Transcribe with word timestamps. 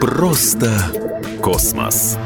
Просто 0.00 0.70
космос. 1.42 2.16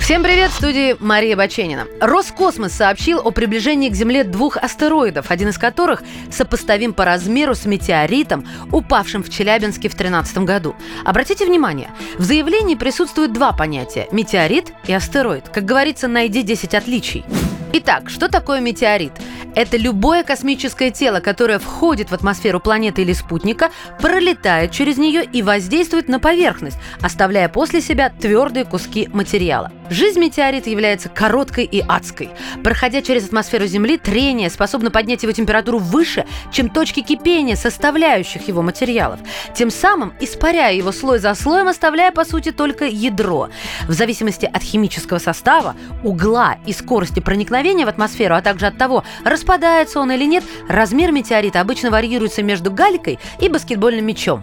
Всем 0.00 0.22
привет, 0.22 0.50
в 0.50 0.54
студии 0.54 0.96
Мария 0.98 1.36
Баченина. 1.36 1.88
Роскосмос 2.00 2.72
сообщил 2.72 3.18
о 3.18 3.30
приближении 3.32 3.90
к 3.90 3.94
Земле 3.94 4.24
двух 4.24 4.56
астероидов, 4.56 5.30
один 5.30 5.50
из 5.50 5.58
которых 5.58 6.02
сопоставим 6.30 6.94
по 6.94 7.04
размеру 7.04 7.54
с 7.54 7.66
метеоритом, 7.66 8.46
упавшим 8.72 9.22
в 9.22 9.28
Челябинске 9.28 9.90
в 9.90 9.92
2013 9.92 10.38
году. 10.38 10.74
Обратите 11.04 11.44
внимание, 11.44 11.90
в 12.16 12.22
заявлении 12.22 12.76
присутствуют 12.76 13.34
два 13.34 13.52
понятия– 13.52 14.08
метеорит 14.10 14.72
и 14.86 14.94
астероид. 14.94 15.50
Как 15.50 15.66
говорится, 15.66 16.08
найди 16.08 16.42
10 16.42 16.74
отличий. 16.74 17.26
Итак, 17.72 18.10
что 18.10 18.28
такое 18.28 18.60
метеорит? 18.60 19.12
Это 19.54 19.76
любое 19.76 20.24
космическое 20.24 20.90
тело, 20.90 21.20
которое 21.20 21.58
входит 21.58 22.10
в 22.10 22.14
атмосферу 22.14 22.58
планеты 22.60 23.02
или 23.02 23.12
спутника, 23.12 23.70
пролетает 24.00 24.72
через 24.72 24.96
нее 24.96 25.24
и 25.24 25.42
воздействует 25.42 26.08
на 26.08 26.18
поверхность, 26.18 26.78
оставляя 27.00 27.48
после 27.48 27.80
себя 27.80 28.10
твердые 28.10 28.64
куски 28.64 29.08
материала. 29.12 29.72
Жизнь 29.88 30.20
метеорита 30.20 30.70
является 30.70 31.08
короткой 31.08 31.64
и 31.64 31.80
адской. 31.80 32.30
Проходя 32.62 33.02
через 33.02 33.26
атмосферу 33.26 33.66
Земли, 33.66 33.98
трение 33.98 34.50
способно 34.50 34.90
поднять 34.92 35.22
его 35.24 35.32
температуру 35.32 35.78
выше, 35.78 36.26
чем 36.52 36.70
точки 36.70 37.00
кипения 37.00 37.56
составляющих 37.56 38.46
его 38.46 38.62
материалов, 38.62 39.18
тем 39.54 39.70
самым 39.70 40.12
испаряя 40.20 40.74
его 40.74 40.92
слой 40.92 41.18
за 41.18 41.34
слоем, 41.34 41.66
оставляя, 41.66 42.12
по 42.12 42.24
сути, 42.24 42.52
только 42.52 42.86
ядро. 42.86 43.48
В 43.88 43.92
зависимости 43.92 44.46
от 44.46 44.62
химического 44.62 45.18
состава, 45.18 45.74
угла 46.04 46.56
и 46.66 46.72
скорости 46.72 47.18
проникновения 47.18 47.59
в 47.60 47.88
атмосферу, 47.88 48.34
а 48.34 48.42
также 48.42 48.66
от 48.66 48.78
того, 48.78 49.04
распадается 49.24 50.00
он 50.00 50.10
или 50.10 50.24
нет, 50.24 50.44
размер 50.68 51.12
метеорита 51.12 51.60
обычно 51.60 51.90
варьируется 51.90 52.42
между 52.42 52.70
галькой 52.70 53.18
и 53.38 53.48
баскетбольным 53.48 54.06
мячом. 54.06 54.42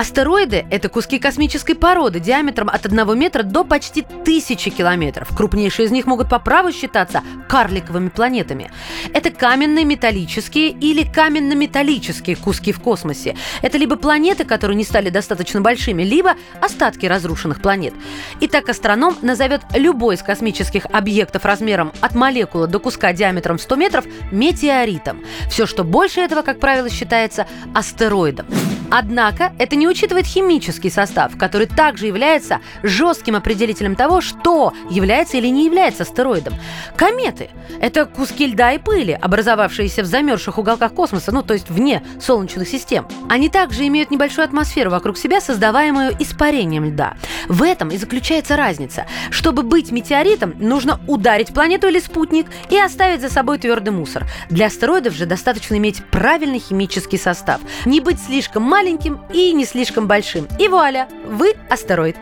Астероиды– 0.00 0.64
это 0.70 0.88
куски 0.88 1.18
космической 1.18 1.74
породы 1.74 2.20
диаметром 2.20 2.70
от 2.70 2.86
1 2.86 3.18
метра 3.18 3.42
до 3.42 3.64
почти 3.64 4.00
тысячи 4.24 4.70
километров. 4.70 5.28
Крупнейшие 5.36 5.84
из 5.84 5.90
них 5.90 6.06
могут 6.06 6.30
по 6.30 6.38
праву 6.38 6.72
считаться 6.72 7.22
карликовыми 7.50 8.08
планетами. 8.08 8.70
Это 9.12 9.30
каменные 9.30 9.84
металлические 9.84 10.70
или 10.70 11.02
каменно-металлические 11.02 12.36
куски 12.36 12.72
в 12.72 12.80
космосе. 12.80 13.36
Это 13.60 13.76
либо 13.76 13.96
планеты, 13.96 14.46
которые 14.46 14.78
не 14.78 14.84
стали 14.84 15.10
достаточно 15.10 15.60
большими, 15.60 16.02
либо 16.02 16.34
остатки 16.62 17.04
разрушенных 17.04 17.60
планет. 17.60 17.92
Итак, 18.40 18.70
астроном 18.70 19.18
назовет 19.20 19.60
любой 19.74 20.14
из 20.14 20.22
космических 20.22 20.86
объектов 20.90 21.44
размером 21.44 21.92
от 22.00 22.14
молекулы 22.14 22.68
до 22.68 22.78
куска 22.78 23.12
диаметром 23.12 23.58
100 23.58 23.76
метров 23.76 24.06
метеоритом. 24.32 25.22
Все, 25.50 25.66
что 25.66 25.84
больше 25.84 26.22
этого, 26.22 26.40
как 26.40 26.58
правило, 26.58 26.88
считается 26.88 27.46
астероидом. 27.74 28.46
Однако 28.90 29.52
это 29.58 29.76
не 29.76 29.86
учитывает 29.86 30.26
химический 30.26 30.90
состав, 30.90 31.36
который 31.38 31.66
также 31.66 32.06
является 32.06 32.60
жестким 32.82 33.36
определителем 33.36 33.94
того, 33.94 34.20
что 34.20 34.72
является 34.90 35.36
или 35.36 35.46
не 35.46 35.64
является 35.64 36.02
астероидом. 36.02 36.54
Кометы– 36.96 37.50
это 37.80 38.04
куски 38.04 38.48
льда 38.48 38.72
и 38.72 38.78
пыли, 38.78 39.12
образовавшиеся 39.12 40.02
в 40.02 40.06
замерзших 40.06 40.58
уголках 40.58 40.92
космоса, 40.92 41.30
ну 41.32 41.42
то 41.42 41.54
есть 41.54 41.70
вне 41.70 42.02
солнечных 42.20 42.68
систем. 42.68 43.06
Они 43.28 43.48
также 43.48 43.86
имеют 43.86 44.10
небольшую 44.10 44.44
атмосферу 44.44 44.90
вокруг 44.90 45.16
себя, 45.16 45.40
создаваемую 45.40 46.16
испарением 46.18 46.86
льда. 46.86 47.14
В 47.48 47.62
этом 47.62 47.90
и 47.90 47.96
заключается 47.96 48.56
разница. 48.56 49.06
Чтобы 49.30 49.62
быть 49.62 49.92
метеоритом, 49.92 50.54
нужно 50.58 51.00
ударить 51.06 51.54
планету 51.54 51.86
или 51.88 52.00
спутник 52.00 52.46
и 52.70 52.78
оставить 52.78 53.20
за 53.20 53.30
собой 53.30 53.58
твердый 53.58 53.92
мусор. 53.92 54.26
Для 54.48 54.66
астероидов 54.66 55.14
же 55.14 55.26
достаточно 55.26 55.76
иметь 55.76 56.04
правильный 56.06 56.58
химический 56.58 57.18
состав, 57.18 57.60
не 57.84 58.00
быть 58.00 58.20
слишком 58.20 58.64
маленьким, 58.64 58.79
маленьким 58.80 59.20
и 59.30 59.52
не 59.52 59.66
слишком 59.66 60.06
большим. 60.06 60.48
И 60.58 60.66
вуаля, 60.66 61.06
вы 61.26 61.52
астероид. 61.68 62.16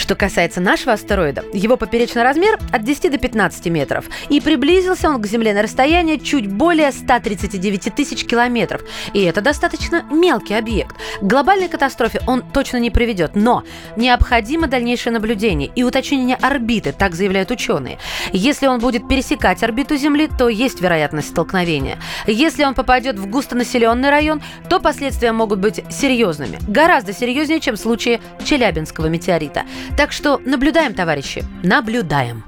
Что 0.00 0.14
касается 0.14 0.62
нашего 0.62 0.94
астероида, 0.94 1.44
его 1.52 1.76
поперечный 1.76 2.22
размер 2.22 2.58
от 2.72 2.84
10 2.84 3.12
до 3.12 3.18
15 3.18 3.66
метров. 3.66 4.06
И 4.30 4.40
приблизился 4.40 5.10
он 5.10 5.20
к 5.20 5.26
Земле 5.26 5.52
на 5.52 5.60
расстояние 5.60 6.18
чуть 6.18 6.50
более 6.50 6.90
139 6.90 7.94
тысяч 7.94 8.24
километров. 8.24 8.80
И 9.12 9.22
это 9.22 9.42
достаточно 9.42 10.06
мелкий 10.10 10.54
объект. 10.54 10.96
К 11.20 11.22
глобальной 11.22 11.68
катастрофе 11.68 12.22
он 12.26 12.40
точно 12.40 12.78
не 12.78 12.90
приведет, 12.90 13.32
но 13.34 13.62
необходимо 13.94 14.68
дальнейшее 14.68 15.12
наблюдение 15.12 15.70
и 15.76 15.82
уточнение 15.82 16.36
орбиты, 16.36 16.92
так 16.92 17.14
заявляют 17.14 17.50
ученые. 17.50 17.98
Если 18.32 18.68
он 18.68 18.80
будет 18.80 19.06
пересекать 19.06 19.62
орбиту 19.62 19.96
Земли, 19.96 20.30
то 20.38 20.48
есть 20.48 20.80
вероятность 20.80 21.28
столкновения. 21.28 21.98
Если 22.26 22.64
он 22.64 22.72
попадет 22.72 23.18
в 23.18 23.26
густонаселенный 23.26 24.08
район, 24.08 24.40
то 24.70 24.80
последствия 24.80 25.32
могут 25.32 25.58
быть 25.58 25.84
серьезными. 25.90 26.58
Гораздо 26.66 27.12
серьезнее, 27.12 27.60
чем 27.60 27.76
в 27.76 27.78
случае 27.78 28.22
Челябинского 28.46 29.06
метеорита. 29.06 29.64
Так 29.96 30.12
что 30.12 30.38
наблюдаем, 30.44 30.94
товарищи, 30.94 31.44
наблюдаем. 31.62 32.44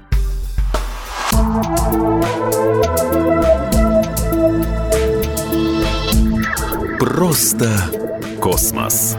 Просто 6.98 7.70
космос. 8.40 9.16